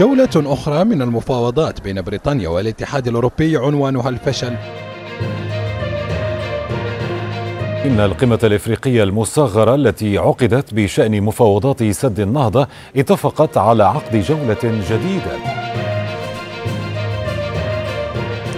[0.00, 4.56] جولة أخرى من المفاوضات بين بريطانيا والاتحاد الأوروبي عنوانها الفشل.
[7.84, 15.38] إن القمة الإفريقية المصغرة التي عقدت بشأن مفاوضات سد النهضة اتفقت على عقد جولة جديدة.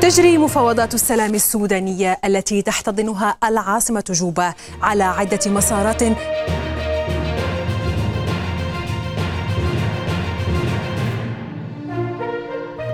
[0.01, 6.03] تجري مفاوضات السلام السودانية التي تحتضنها العاصمة جوبا على عدة مسارات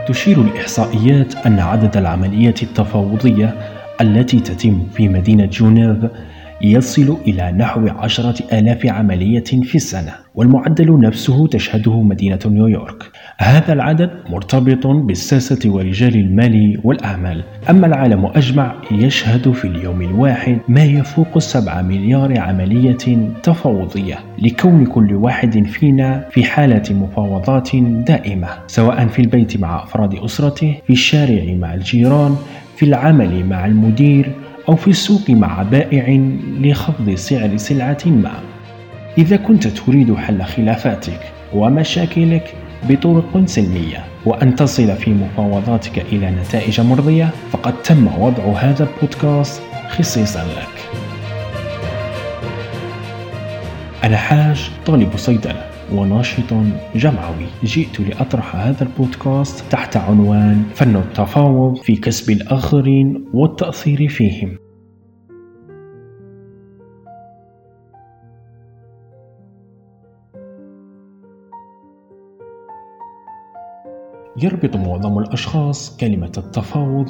[0.08, 3.54] تشير الإحصائيات أن عدد العمليات التفاوضية
[4.00, 5.96] التي تتم في مدينة جنيف
[6.62, 13.02] يصل إلى نحو عشرة آلاف عملية في السنة والمعدل نفسه تشهده مدينة نيويورك.
[13.40, 17.42] هذا العدد مرتبط بالساسة ورجال المال والأعمال.
[17.70, 25.14] أما العالم أجمع يشهد في اليوم الواحد ما يفوق السبعة مليار عملية تفاوضية لكون كل
[25.14, 31.74] واحد فينا في حالة مفاوضات دائمة سواء في البيت مع أفراد أسرته في الشارع مع
[31.74, 32.36] الجيران
[32.76, 34.32] في العمل مع المدير
[34.68, 36.20] أو في السوق مع بائع
[36.60, 38.32] لخفض سعر سلعة ما.
[39.18, 41.20] إذا كنت تريد حل خلافاتك
[41.54, 42.54] ومشاكلك
[42.88, 44.04] بطرق سلمية.
[44.26, 51.00] وأن تصل في مفاوضاتك إلى نتائج مرضية فقد تم وضع هذا البودكاست خصيصا لك.
[54.04, 56.54] أنا حاج طالب صيدلة وناشط
[56.94, 57.46] جمعوي.
[57.64, 64.67] جئت لأطرح هذا البودكاست تحت عنوان فن التفاوض في كسب الآخرين والتأثير فيهم.
[74.42, 77.06] يربط معظم الأشخاص كلمة التفاوض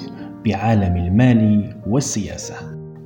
[0.47, 2.55] بعالم المال والسياسة.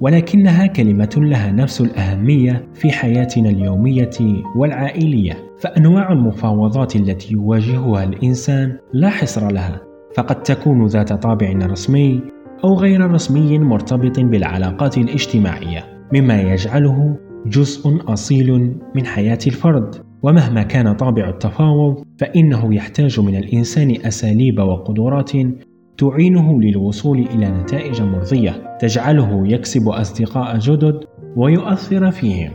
[0.01, 5.53] ولكنها كلمة لها نفس الأهمية في حياتنا اليومية والعائلية.
[5.61, 9.81] فأنواع المفاوضات التي يواجهها الإنسان لا حصر لها
[10.17, 12.21] فقد تكون ذات طابع رسمي
[12.65, 17.17] أو غير رسمي مرتبط بالعلاقات الاجتماعية مما يجعله
[17.47, 20.12] جزء أصيل من حياة الفرد.
[20.23, 25.31] ومهما كان طابع التفاوض فإنه يحتاج من الإنسان أساليب وقدرات
[25.99, 31.01] تعينه للوصول إلى نتائج مرضية تجعله يكسب أصدقاء جدد
[31.37, 32.51] ويؤثر فيهم.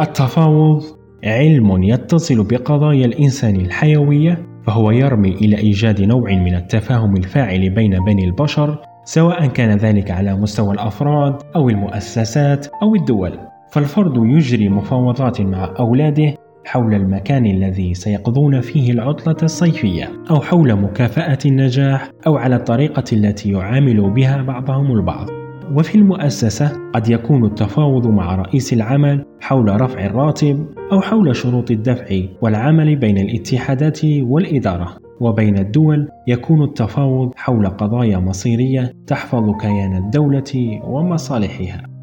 [0.00, 0.82] التفاوض
[1.24, 8.24] علم يتصل بقضايا الإنسان الحيوية فهو يرمي إلى إيجاد نوع من التفاهم الفاعل بين بني
[8.24, 13.32] البشر سواء كان ذلك على مستوى الأفراد أو المؤسسات أو الدول.
[13.72, 16.34] فالفرد يجري مفاوضات مع أولاده
[16.68, 23.52] حول المكان الذي سيقضون فيه العطلة الصيفية أو حول مكافأة النجاح أو على الطريقة التي
[23.52, 25.26] يعامل بها بعضهم البعض.
[25.74, 32.20] وفي المؤسسة قد يكون التفاوض مع رئيس العمل حول رفع الراتب أو حول شروط الدفع
[32.42, 34.96] والعمل بين الاتحادات والإدارة.
[35.20, 41.97] وبين الدول يكون التفاوض حول قضايا مصيرية تحفظ كيان الدولة ومصالحها.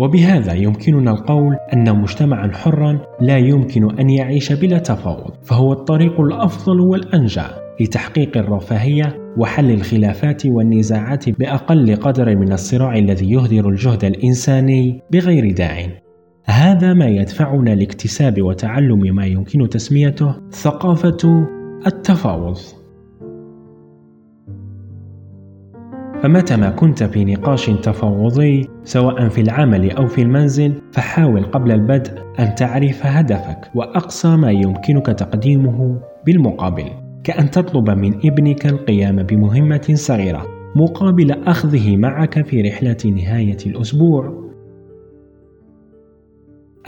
[0.00, 6.80] وبهذا يمكننا القول أن مجتمعا حرا لا يمكن أن يعيش بلا تفاوض فهو الطريق الأفضل
[6.80, 7.50] والأنجع
[7.80, 15.86] لتحقيق الرفاهية وحل الخلافات والنزاعات بأقل قدر من الصراع الذي يهدر الجهد الإنساني بغير داع.
[16.44, 21.46] هذا ما يدفعنا لاكتساب وتعلم ما يمكن تسميته ثقافة
[21.86, 22.58] التفاوض.
[26.22, 32.12] فمتى ما كنت في نقاش تفاوضي سواء في العمل أو في المنزل فحاول قبل البدء
[32.38, 36.84] أن تعرف هدفك وأقصى ما يمكنك تقديمه بالمقابل.
[37.24, 44.50] كأن تطلب من ابنك القيام بمهمة صغيرة مقابل أخذه معك في رحلة نهاية الأسبوع.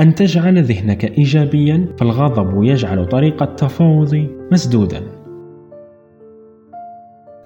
[0.01, 5.22] أن تجعل ذهنك إيجابيا فالغضب يجعل طريق التفاوض مسدودا.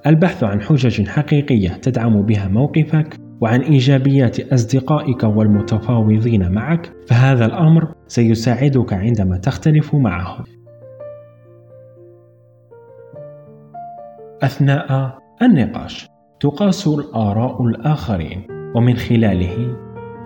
[0.06, 8.92] البحث عن حجج حقيقية تدعم بها موقفك وعن إيجابيات أصدقائك والمتفاوضين معك فهذا الأمر سيساعدك
[8.92, 10.44] عندما تختلف معهم.
[14.42, 16.08] أثناء النقاش
[16.40, 19.76] تقاس الآراء الآخرين ومن خلاله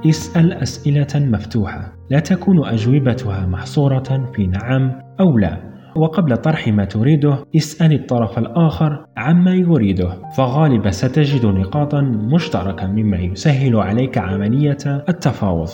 [0.06, 5.70] اسأل أسئلة مفتوحة لا تكون أجوبتها محصورة في نعم أو لا.
[5.96, 12.00] وقبل طرح ما تريده اسأل الطرف الآخر عما يريده فغالبا ستجد نقاطا
[12.34, 14.78] مشتركة مما يسهل عليك عملية
[15.08, 15.68] التفاوض.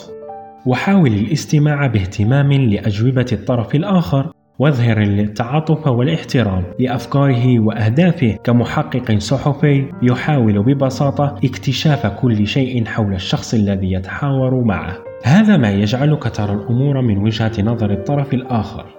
[0.66, 8.38] وحاول الاستماع باهتمام لأجوبة الطرف الآخر واظهر التعاطف والاحترام لأفكاره وأهدافه.
[8.44, 14.96] كمحقق صحفي يحاول ببساطة اكتشاف كل شيء حول الشخص الذي يتحاور معه.
[15.24, 18.95] هذا ما يجعلك ترى الأمور من وجهة نظر الطرف الآخر.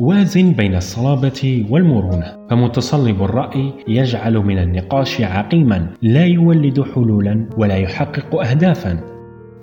[0.00, 2.36] وازن بين الصلابة والمرونة.
[2.50, 9.00] فمتصلب الرأي يجعل من النقاش عقيما لا يولد حلولا ولا يحقق أهدافا.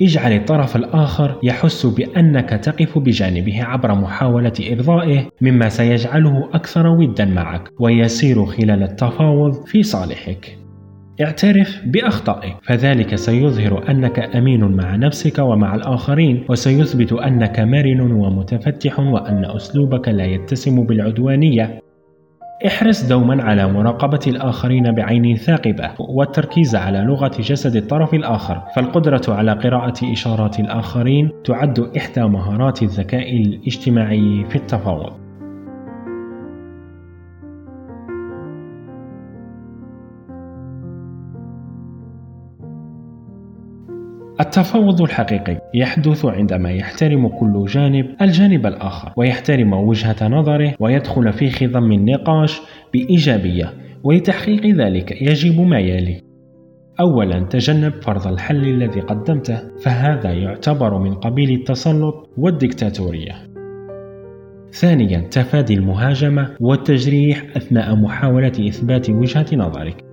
[0.02, 7.72] اجعل الطرف الآخر يحس بأنك تقف بجانبه عبر محاولة إرضائه مما سيجعله أكثر ودا معك
[7.80, 10.63] ويسير خلال التفاوض في صالحك.
[11.22, 19.46] اعترف بأخطائك فذلك سيظهر أنك أمين مع نفسك ومع الآخرين وسيثبت أنك مرن ومتفتح وأن
[19.46, 21.80] أسلوبك لا يتسم بالعدوانية.
[22.68, 28.62] احرص دوما على مراقبة الآخرين بعين ثاقبة والتركيز على لغة جسد الطرف الآخر.
[28.76, 35.23] فالقدرة على قراءة إشارات الآخرين تعد إحدى مهارات الذكاء الاجتماعي في التفاوض.
[44.44, 51.92] التفاوض الحقيقي يحدث عندما يحترم كل جانب الجانب الآخر ويحترم وجهة نظره ويدخل في خضم
[51.92, 52.62] النقاش
[52.94, 53.74] بإيجابية
[54.04, 56.22] ولتحقيق ذلك يجب ما يلي.
[57.00, 63.36] أولا تجنب فرض الحل الذي قدمته فهذا يعتبر من قبيل التسلط والديكتاتورية
[64.72, 70.04] ثانيا تفادي المهاجمة والتجريح أثناء محاولة إثبات وجهة نظرك.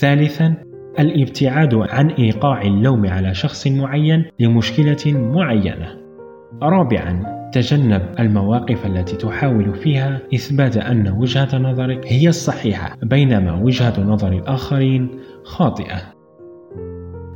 [0.00, 5.88] ثالثا الابتعاد عن إيقاع اللوم على شخص معين لمشكلة معينة.
[6.62, 7.22] رابعا
[7.52, 15.10] تجنب المواقف التي تحاول فيها إثبات أن وجهة نظرك هي الصحيحة بينما وجهة نظر الآخرين
[15.44, 16.02] خاطئة.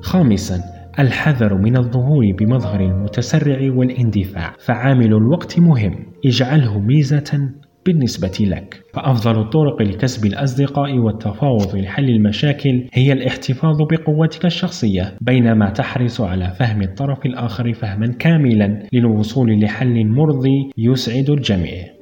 [0.01, 0.61] خامسا
[0.99, 4.55] الحذر من الظهور بمظهر المتسرع والاندفاع.
[4.59, 6.13] فعامل الوقت مهم.
[6.27, 7.51] اجعله ميزة
[7.87, 8.83] بالنسبة لك.
[8.95, 16.83] فأفضل الطرق لكسب الأصدقاء والتفاوض لحل المشاكل هي الاحتفاظ بقوتك الشخصية بينما تحرص على فهم
[16.83, 21.97] الطرف الآخر فهما كاملا للوصول لحل مرضي يسعد الجميع.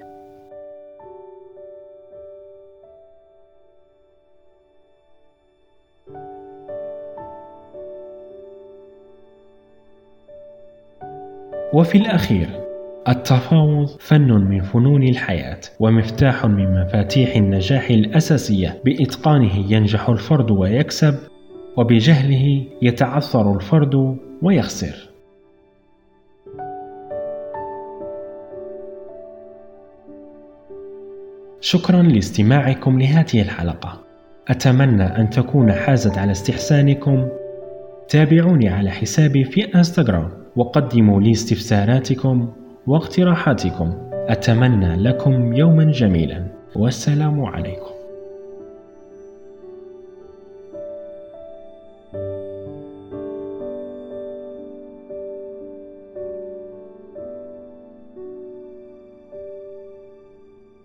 [11.72, 12.63] وفي الأخير
[13.08, 18.80] التفاوض فن من فنون الحياة ومفتاح من مفاتيح النجاح الأساسية.
[18.84, 21.14] بإتقانه ينجح الفرد ويكسب
[21.76, 25.10] وبجهله يتعثر الفرد ويخسر.
[31.60, 34.00] شكرا لاستماعكم لهذه الحلقة.
[34.48, 37.28] أتمنى أن تكون حازت على استحسانكم.
[38.08, 42.63] تابعوني على حسابي في إنستغرام وقدموا لي استفساراتكم.
[42.86, 43.92] واقتراحاتكم.
[44.12, 46.46] أتمنى لكم يوما جميلا.
[46.76, 47.93] والسلام عليكم.